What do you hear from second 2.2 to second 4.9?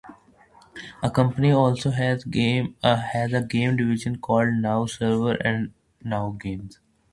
a game division called "Now